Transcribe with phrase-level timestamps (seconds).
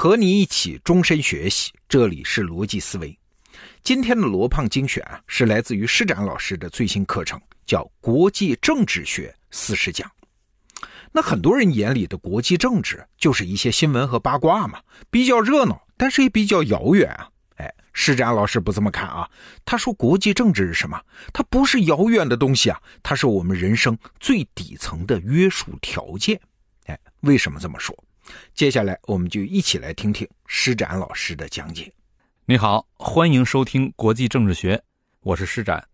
[0.00, 3.18] 和你一起终身学习，这里是逻辑思维。
[3.82, 10.08] 今天的罗胖精选啊，是来自于施展老师的最新课程，叫《国际政治学四十讲》。
[11.10, 14.78] 那很多人眼里的国际政治，就是一些新闻和八卦嘛，
[15.10, 17.28] 比较热闹，但是也比较遥远啊。
[17.56, 19.28] 哎，施展老师不这么看啊，
[19.64, 21.02] 他说国际政治是什么？
[21.32, 26.40] 它不是遥远的东西啊，它是我们人生最底层的约束条件。
[26.84, 27.92] 哎，为什么这么说？
[28.54, 31.92] 接下来，我们就一起来听听施展老师的讲解。
[32.46, 34.82] 你好，欢迎收听国际政治学，
[35.20, 35.86] 我是施展。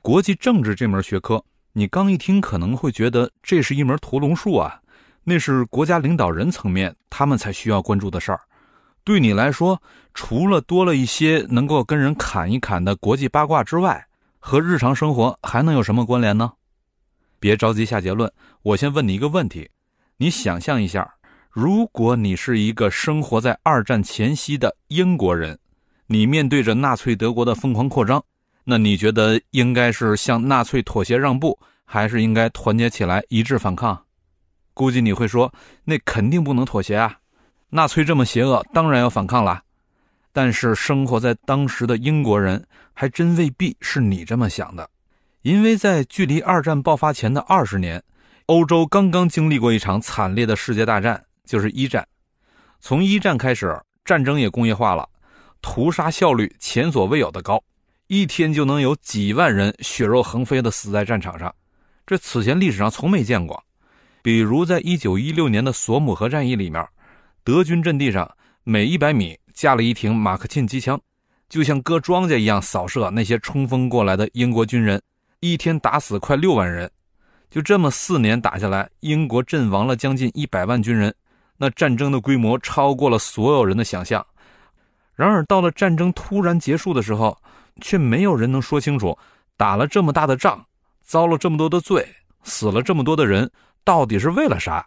[0.00, 4.80] 国际政治这门学科，你刚一听可能会觉得这是一门屠龙术啊，
[5.24, 8.40] 那是国家领导人层面他们才需要关注的事儿。
[9.02, 9.80] 对你来说，
[10.14, 14.06] 除了多了一些能够跟人侃一侃的国际八卦之外，
[14.38, 16.52] 和日常生活还能有什么关联呢？
[17.40, 19.68] 别着急下结论，我先问你一个问题：
[20.16, 21.17] 你想象一下。
[21.60, 25.58] 如果你是一个生活在二战前夕的英国人，
[26.06, 28.24] 你面对着纳粹德国的疯狂扩张，
[28.62, 34.00] 那你觉得应该是向纳粹妥协让步，还是应该团结起来一致反抗？
[34.72, 35.52] 估计你会说，
[35.82, 37.18] 那肯定不能妥协啊！
[37.70, 39.60] 纳粹这么邪恶，当然要反抗啦。
[40.32, 44.88] 但是生活在当时的英国人还真未必是你这么想的，
[45.42, 48.00] 因为在距离二战爆发前的二十年，
[48.46, 51.24] 欧洲刚刚经历过一场惨烈的世界大战。
[51.48, 52.06] 就是一战，
[52.78, 55.08] 从一战开始，战争也工业化了，
[55.62, 57.64] 屠杀效率前所未有的高，
[58.06, 61.52] 一天就能有几万人血肉横飞的死在战场上，
[62.06, 63.64] 这此前历史上从没见过。
[64.20, 66.86] 比如在一九一六年的索姆河战役里面，
[67.42, 68.30] 德军阵地上
[68.62, 71.00] 每一百米架了一挺马克沁机枪，
[71.48, 75.00] 就像割庄稼一样扫射那些冲锋过来的英国军人，
[75.40, 76.90] 一天打死快六万人，
[77.50, 81.14] 就这么四年打下来，英国阵亡了将近一百万军人。
[81.60, 84.24] 那战争的规模超过了所有人的想象，
[85.16, 87.36] 然而到了战争突然结束的时候，
[87.80, 89.18] 却没有人能说清楚，
[89.56, 90.64] 打了这么大的仗，
[91.02, 92.06] 遭了这么多的罪，
[92.44, 93.50] 死了这么多的人，
[93.82, 94.86] 到底是为了啥？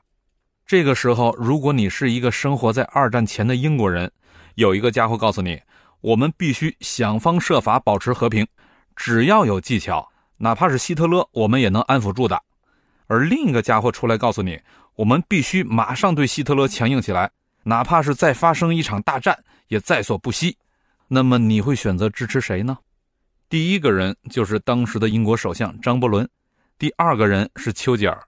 [0.65, 4.09] 这个时候，如果你是一个生活在二战前的英国人，
[4.55, 5.61] 有一个家伙告诉你，
[5.99, 8.47] 我们必须想方设法保持和平，
[8.95, 12.41] 只要有技巧，哪怕是希特勒，我们也能安抚住的。
[13.07, 14.57] 而另一个家伙出来告诉你。
[14.95, 17.31] 我们必须马上对希特勒强硬起来，
[17.63, 20.57] 哪怕是再发生一场大战也在所不惜。
[21.07, 22.77] 那么你会选择支持谁呢？
[23.49, 26.29] 第一个人就是当时的英国首相张伯伦，
[26.77, 28.21] 第二个人是丘吉尔。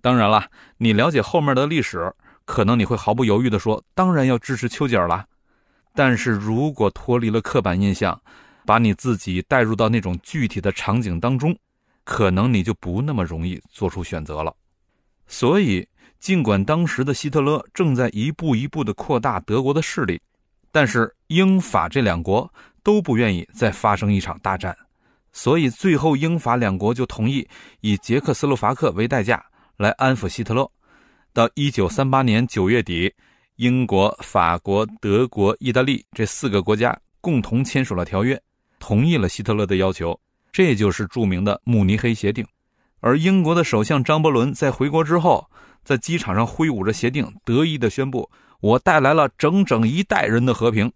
[0.00, 2.12] 当然了，你了解后面的历史，
[2.44, 5.26] 可能你会毫不犹豫地说：“当然要支持丘吉尔了。”
[5.94, 8.20] 但是如果脱离了刻板印象，
[8.64, 11.56] 把你自己带入到那种具体的场景当中，
[12.04, 14.54] 可能你就不那么容易做出选择了。
[15.26, 15.86] 所以。
[16.20, 20.20] 尽管当时的希特勒正在一步一步地扩大德国的势力，
[20.72, 22.52] 但是英法这两国
[22.82, 24.76] 都不愿意再发生一场大战，
[25.32, 27.46] 所以最后英法两国就同意
[27.82, 29.40] 以捷克斯洛伐克为代价
[29.76, 30.68] 来安抚希特勒。
[31.32, 33.14] 到一九三八年九月底，
[33.56, 38.40] 英国、法国、德国、意大利这四个国家共同签署了条约，
[38.80, 40.18] 同意了希特勒的要求，
[40.50, 42.44] 这就是著名的慕尼黑协定。
[42.98, 45.48] 而英国的首相张伯伦在回国之后。
[45.84, 48.30] 在机场上挥舞着协定，得意地宣布
[48.60, 50.92] ：“我带来了整整一代人的和平。”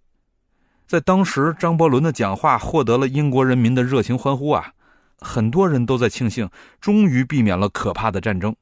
[0.87, 4.73] 在当时，张伯伦的讲话获得了英国人民的热情欢呼啊！
[5.19, 6.51] 很多人都在庆幸，
[6.81, 8.55] 终于避免了可怕的战争。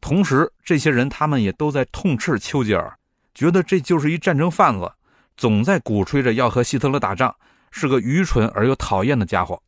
[0.00, 2.98] 同时，这些人他们也都在痛斥丘吉尔，
[3.34, 4.92] 觉得这就是一战争贩子，
[5.36, 7.34] 总在鼓吹着要和希特勒打仗，
[7.70, 9.62] 是个愚蠢而又讨厌的家伙。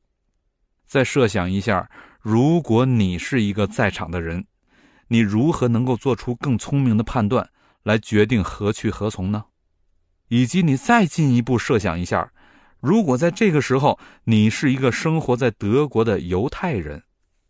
[0.87, 1.89] 再设想一下，
[2.21, 4.45] 如果你是一个在场的人。
[5.09, 7.49] 你如何能够做出更聪明的判断，
[7.83, 9.45] 来决定何去何从呢？
[10.29, 12.33] 以及你再进一步设想一下，
[12.81, 17.03] 如果在这个时候你是一个生活在德国的犹太人，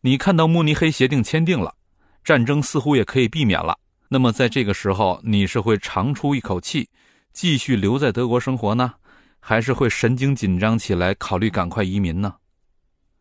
[0.02, 1.74] 你看到慕尼黑协定签订了，
[2.22, 6.88] 战争似乎也可以避免了，那么在这个时候你是会长出一口气，
[7.32, 8.92] 继续留在德国生活呢，
[9.40, 12.34] 还是会神经紧张起来，考虑赶快移民呢？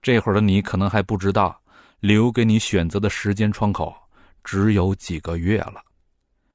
[0.01, 1.61] 这会儿的你可能还不知道，
[2.01, 3.95] 留给你选择的时间窗口。
[4.45, 5.81] 只有几个月了。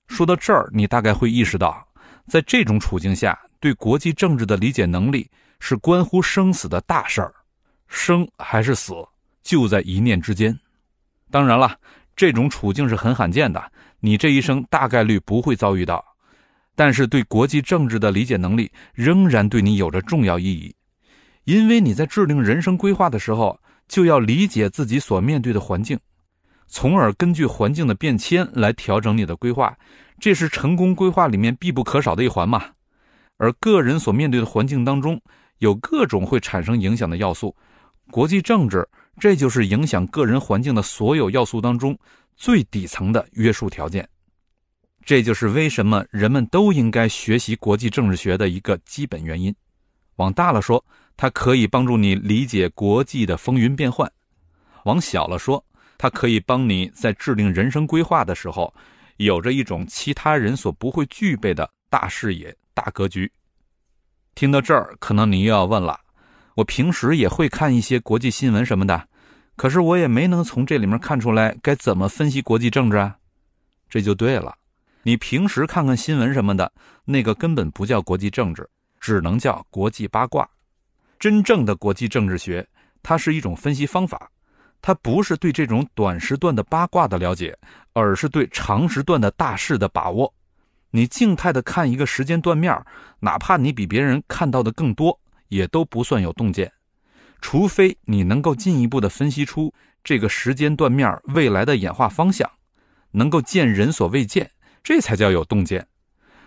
[0.07, 1.87] 说到这儿，你大概会意识到，
[2.27, 5.29] 在这种处境下，对国际政治的理解能力
[5.59, 7.35] 是关乎生死的大事儿，
[7.89, 8.95] 生还是死，
[9.43, 10.59] 就在一念之间。
[11.31, 11.77] 当然了，
[12.17, 13.71] 这种处境是很罕见的，
[14.01, 16.05] 你这一生大概率不会遭遇到。
[16.75, 20.75] 但是，对国际政治的理解能力仍然对你有着重要意义，
[21.45, 25.99] 因为你在制定人生规划的时候，就要理解自己所面对的环境。
[26.72, 29.76] 从而根据环境的变迁来调整你的规划，
[30.20, 32.64] 这是成功规划里面必不可少的一环嘛。
[33.38, 35.20] 而个人所面对的环境当中，
[35.58, 37.55] 有各种会产生影响的要素，
[38.11, 38.88] 国际政治
[39.19, 41.99] 这就是影响个人环境的所有要素当中
[42.37, 44.08] 最底层的约束条件。
[45.05, 49.52] 这就是为什么人们都应该学习国际政治学的一个基本原因。
[50.17, 50.84] 往大了说，
[51.17, 54.06] 它可以帮助你理解国际的风云变幻；
[54.84, 55.64] 往小了说，
[56.02, 58.73] 它可以帮你在制定人生规划的时候，
[59.19, 63.31] 有着一种其他人所不会具备的大视野、大格局。
[64.35, 66.00] 听到这儿，可能你又要问了：
[66.55, 69.06] 我平时也会看一些国际新闻什么的，
[69.56, 73.14] 可是我也没能从这里面看出来该怎么分析国际政治啊。
[73.91, 74.56] 这就对了。
[75.03, 76.73] 你平时看看新闻什么的，
[77.05, 78.67] 那个根本不叫国际政治，
[78.99, 80.49] 只能叫国际八卦。
[81.19, 82.67] 真正的国际政治学，
[83.03, 84.31] 它是一种分析方法，
[84.82, 87.56] 他不是对这种短时段的八卦的了解，
[87.93, 90.32] 而是对长时段的大势的把握。
[90.91, 92.77] 你静态的看一个时间段面，
[93.21, 95.19] 哪怕你比别人看到的更多，
[95.49, 96.73] 也都不算有洞见，
[97.41, 99.73] 除非你能够进一步的分析出
[100.03, 102.50] 这个时间段面未来的演化方向，
[103.12, 104.50] 能够见人所未见。
[104.82, 105.87] 这才叫有洞见，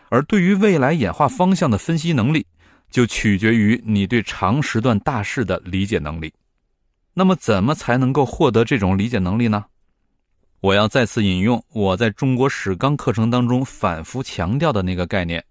[0.10, 2.46] 而对于未来演化方向的分析能力，
[2.90, 6.34] 就取决于你对长时段大势的理解能力。
[7.14, 9.66] 那么，怎么才能够获得这种理解能力呢？
[10.62, 15.44] 我要再次引用我在中国史纲课程当中反复强调的那个概念，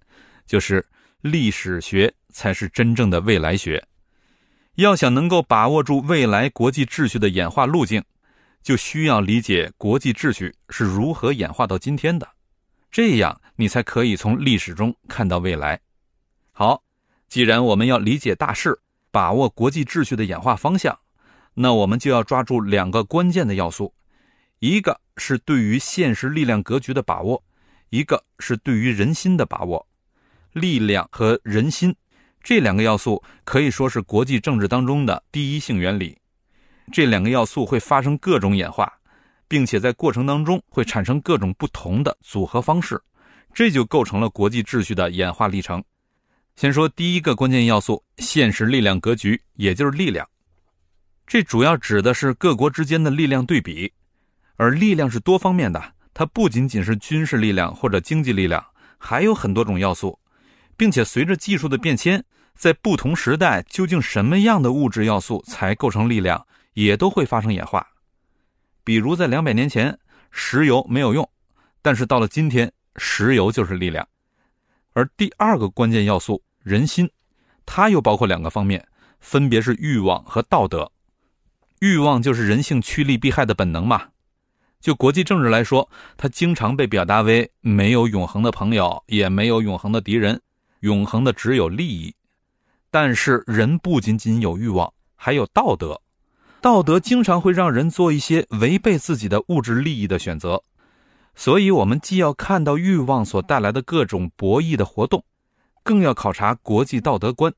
[0.47, 0.85] 就是
[1.21, 3.83] 历史学才是真正的未来学。
[4.77, 8.03] 要想能够把握住未来国际秩序的演化路径，
[8.63, 12.27] 就需要理解国际秩序是如何演化到今天的。
[12.91, 15.79] 这样，你才可以从历史中看到未来。
[16.53, 16.83] 好，
[17.29, 18.79] 既然我们要理解大势，
[19.11, 20.99] 把握国际秩序的演化方向，
[21.55, 23.93] 那我们就要抓住两个关键的要素：
[24.59, 27.43] 一个是对于现实力量格局的把握，
[27.91, 29.87] 一个是对于人心的把握。
[30.53, 31.95] 力量和人心
[32.43, 36.19] 这两个要素可以说是国际政治当中的第一性原理。
[36.93, 38.93] 这两个要素会发生各种演化。
[39.53, 42.99] 并且在过程当中会产生各种不同的组合方式，
[43.53, 45.85] 这就构成了国际秩序的演化历程。
[46.57, 50.27] 先说第一个关键要素：现实力量格局，也就是力量。
[51.33, 53.91] 这主要指的是各国之间的力量对比，
[54.57, 55.83] 而力量是多方面的，
[56.13, 58.63] 它不仅仅是军事力量或者经济力量，
[58.99, 60.19] 还有很多种要素，
[60.77, 62.23] 并且随着技术的变迁，
[62.55, 67.89] 在不同时代究竟什么样的物质要素才构成力量，也都会发生演化。
[68.85, 69.99] 比如在两百年前，
[70.31, 71.27] 石油没有用，
[71.81, 74.07] 但是到了今天，石油就是力量。
[74.93, 77.11] 而第二个关键要素人心，
[77.65, 78.87] 它又包括两个方面，
[79.19, 80.93] 分别是欲望和道德。
[81.83, 84.05] 欲望就是人性趋利避害的本能嘛。
[84.81, 90.41] 就国际政治来说，它经常被表达为没有永恒的朋友，也没有永恒的敌人，
[90.83, 92.15] 永恒的只有利益。
[92.89, 96.01] 但是人不仅仅有欲望，还有道德。
[96.61, 100.63] 道德经常会让人做一些违背自己的物质利益的选择，
[101.35, 105.25] 所以，我们既要看到欲望所带来的各种博弈的活动，
[105.83, 107.53] 更要考察国际道德观。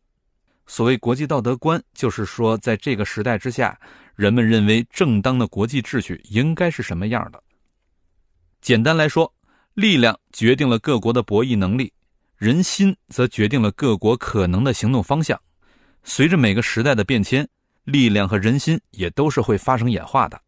[0.67, 3.79] 所谓国际道德观，就是说，在这个时代之下，
[4.15, 7.43] 人们认为正当的国际秩序应该是什么样的。
[8.61, 9.33] 简单来说，
[9.75, 11.93] 力量决定了各国的博弈能力，
[12.37, 15.41] 人心则决定了各国可能的行动方向。
[16.03, 17.49] 随着每个时代的变迁。
[17.85, 20.41] 力量和人心也都是会发生演化的。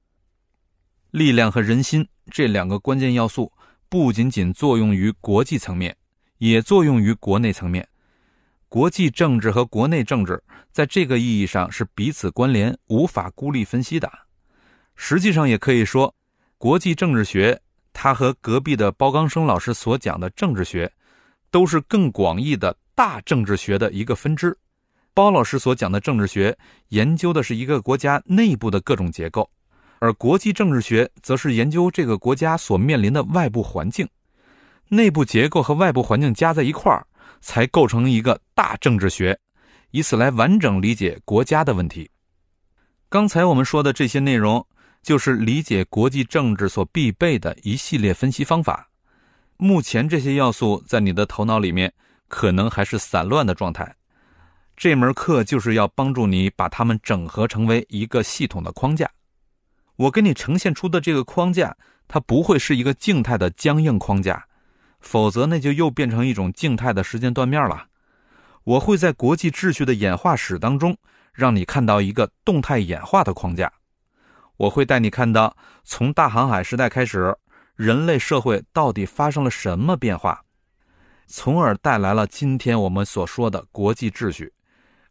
[1.10, 3.52] 力量和人心这两个关键要素，
[3.90, 5.94] 不仅仅作用于国际层面，
[6.38, 7.86] 也作用于国内层面。
[8.68, 10.42] 国际政治和国内政治
[10.72, 14.10] 在这个意义上是彼此关联，无法孤立分析的。
[14.96, 16.12] 实际上，也可以说，
[16.58, 17.60] 国际政治学
[17.92, 20.92] 它和隔壁的包刚生老师所讲的政治学，
[21.50, 24.56] 都是更广义的大政治学的一个分支。
[25.14, 26.56] 包老师所讲的政治学
[26.88, 29.48] 研究的是一个国家内部的各种结构，
[29.98, 34.06] 而国际政治学则是研究这个国家所面临的外部环境。
[34.88, 37.06] 内部结构和外部环境加在一块儿，
[37.40, 39.38] 才构成一个大政治学，
[39.90, 42.10] 以此来完整理解国家的问题。
[43.08, 44.66] 刚才我们说的这些内容，
[45.02, 48.88] 就是理解国际政治所必备的一系列分析方法。
[49.56, 51.92] 目前这些要素在你的头脑里面
[52.28, 53.94] 可能还是散乱的状态。
[54.76, 59.10] 这门课就是要帮助你把它们整合成为一个系统的框架。
[59.96, 61.74] 我给你呈现出的这个框架，
[62.06, 64.46] 它不会是一个静态的僵硬框架，
[65.06, 67.86] 否则那就又变成一种静态的时间断面了。
[68.64, 70.98] 我会在国际秩序的演化史当中，
[71.32, 73.72] 让你看到一个动态演化的框架。
[74.56, 77.36] 我会带你看到从大航海时代开始，
[77.76, 80.42] 人类社会到底发生了什么变化，
[81.28, 84.52] 从而带来了今天我们所说的国际秩序。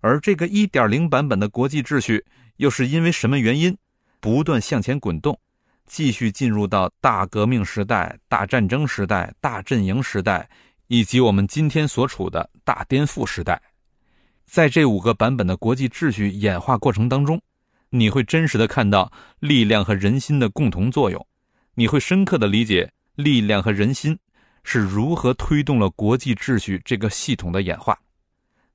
[0.01, 2.25] 而这个1.0版本的国际秩序，
[2.57, 3.77] 又是因为什么原因
[4.19, 5.39] 不断向前滚动，
[5.85, 10.49] 继续进入到大革命时代、大战争时代、大阵营时代，
[10.87, 13.61] 以及我们今天所处的大颠覆时代？
[14.45, 17.41] 在这五个版本的国际秩序演化过程当中，
[17.89, 21.27] 你会真实的看到力量和人心的共同作用，
[21.73, 24.17] 你会深刻的理解力量和人心
[24.63, 27.97] 是如何推动了国际秩序这个系统的演化。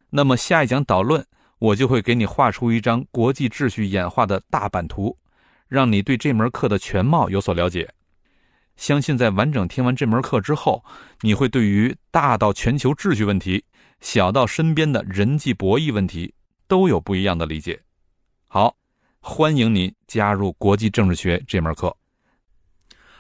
[0.09, 1.25] 那么下一讲导论，
[1.59, 5.17] 我就会给你画出一张国际秩序演化的大版图，
[5.71, 7.89] 让你对这门课的全貌有所了解。
[8.77, 10.85] 相信在完整听完这门课之后，
[11.21, 13.65] 你会对于大到全球秩序问题。
[14.01, 16.35] 小到身边的人际博弈问题，
[16.67, 17.79] 都有不一样的理解。
[18.49, 18.75] 好，
[19.21, 21.97] 欢迎您加入国际政治学这门课。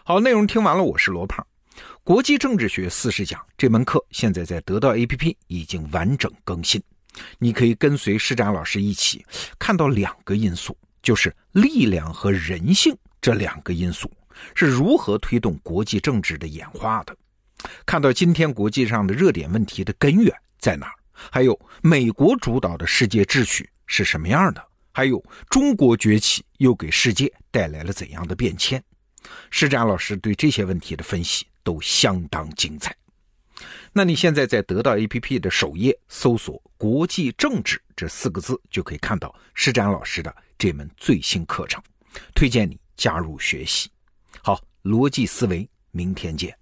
[0.02, 1.46] 好，内容听完了，我是罗胖。
[2.02, 6.82] 国际政治学四十讲这门课现在在得到 APP 已经完整更新，
[7.38, 9.24] 你可以跟随施展老师一起
[9.58, 14.10] 看到两个因素，就是力量和人性这两个因素
[14.54, 17.16] 是如何推动国际政治的演化的，
[17.84, 20.34] 看到今天国际上的热点问题的根源。
[20.58, 20.94] 在哪儿？
[21.12, 24.62] 还有美国主导的世界秩序是什么样的？
[24.92, 28.82] 还有中国崛起又给世界带来了怎样的变迁？
[29.50, 32.94] 施展老师对这些问题的分析都相当精彩。
[33.92, 41.82] 那你现在在得到 APP 的首页搜索“国际政治”这四个字，就可以看到施展老师的这门最新课程，
[42.34, 43.88] 推荐你加入学习。
[44.42, 46.54] 好，逻辑思维，明天见。